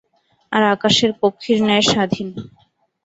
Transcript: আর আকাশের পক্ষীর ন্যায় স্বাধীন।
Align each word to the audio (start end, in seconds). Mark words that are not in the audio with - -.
আর 0.51 0.63
আকাশের 0.73 1.11
পক্ষীর 1.21 1.59
ন্যায় 1.63 1.85
স্বাধীন। 1.91 2.27